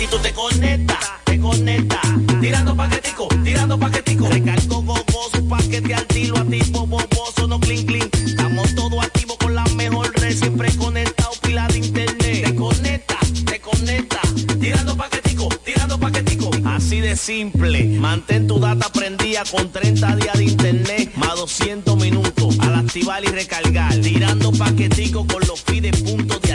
Con 0.00 0.06
altitud 0.06 0.22
te 0.22 0.32
conecta, 0.32 0.98
te 1.24 1.38
conecta. 1.38 2.00
Tirando 2.40 2.74
paquetico, 2.74 3.28
tirando 3.44 3.78
paquetico. 3.78 4.28
Recargo 4.28 4.82
gogoso, 4.82 5.46
paquete 5.46 5.94
al 5.94 6.06
tiro, 6.06 6.38
activo, 6.38 6.86
boboso, 6.86 7.46
no 7.46 7.60
clean 7.60 7.84
clean. 7.84 8.08
Estamos 8.24 8.74
todos 8.74 9.04
activos 9.04 9.36
con 9.36 9.54
la 9.54 9.64
mejor 9.76 10.10
red, 10.18 10.34
siempre 10.34 10.74
conectado, 10.76 11.32
pila 11.42 11.68
de 11.68 11.78
internet. 11.80 12.46
Te 12.46 12.54
conecta, 12.54 13.18
te 13.44 13.60
conecta. 13.60 14.20
Tirando 14.58 14.96
paquetico, 14.96 15.48
tirando 15.66 16.00
paquetico. 16.00 16.50
Así 16.64 17.00
de 17.00 17.14
simple, 17.14 17.84
mantén 17.84 18.46
tu 18.46 18.58
data 18.58 18.90
prendida 18.90 19.42
con 19.50 19.70
30 19.70 20.16
días 20.16 20.38
de 20.38 20.44
internet, 20.44 21.12
más 21.16 21.36
200 21.36 21.98
minutos. 21.98 22.58
Al 22.60 22.74
activar 22.74 23.22
y 23.22 23.28
recargar, 23.28 23.94
tirando 24.00 24.50
paquetico 24.52 25.26
con 25.26 25.42
los 25.46 25.60
pide 25.60 25.92
puntos 25.92 26.40
de. 26.40 26.49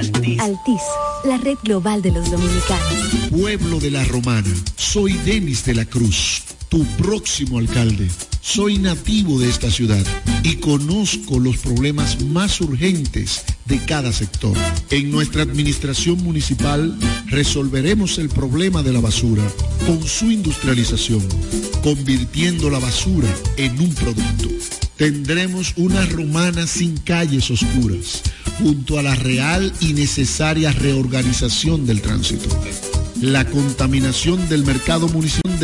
Altis, 0.45 0.83
la 1.23 1.37
red 1.37 1.57
global 1.63 2.03
de 2.03 2.11
los 2.11 2.29
dominicanos. 2.29 3.31
Pueblo 3.31 3.79
de 3.79 3.89
la 3.89 4.05
Romana, 4.05 4.53
soy 4.75 5.13
Denis 5.13 5.65
de 5.65 5.73
la 5.73 5.85
Cruz, 5.85 6.43
tu 6.75 6.83
próximo 7.01 7.59
alcalde. 7.59 8.09
Soy 8.41 8.79
nativo 8.79 9.39
de 9.39 9.47
esta 9.47 9.71
ciudad 9.71 10.05
y 10.43 10.57
conozco 10.57 11.39
los 11.39 11.55
problemas 11.55 12.21
más 12.21 12.59
urgentes 12.59 13.45
de 13.63 13.79
cada 13.85 14.11
sector. 14.11 14.57
En 14.89 15.09
nuestra 15.09 15.43
administración 15.43 16.21
municipal 16.21 16.99
resolveremos 17.27 18.17
el 18.17 18.27
problema 18.27 18.83
de 18.83 18.91
la 18.91 18.99
basura 18.99 19.43
con 19.87 20.03
su 20.05 20.29
industrialización, 20.29 21.25
convirtiendo 21.81 22.69
la 22.69 22.79
basura 22.79 23.33
en 23.55 23.79
un 23.79 23.93
producto. 23.93 24.49
Tendremos 24.97 25.71
una 25.77 26.05
romana 26.07 26.67
sin 26.67 26.97
calles 26.97 27.49
oscuras, 27.51 28.21
junto 28.59 28.99
a 28.99 29.01
la 29.01 29.15
real 29.15 29.71
y 29.79 29.93
necesaria 29.93 30.73
reorganización 30.73 31.85
del 31.85 32.01
tránsito. 32.01 32.49
La 33.21 33.45
contaminación 33.45 34.49
del 34.49 34.65
mercado 34.65 35.07
municipal 35.07 35.45
del 35.45 35.55